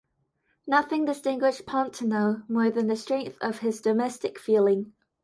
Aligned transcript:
Nothing 0.65 1.05
distinguished 1.05 1.67
Pontano 1.67 2.41
more 2.49 2.71
than 2.71 2.87
the 2.87 2.95
strength 2.95 3.37
of 3.39 3.59
his 3.59 3.81
domestic 3.81 4.39
feeling. 4.39 4.93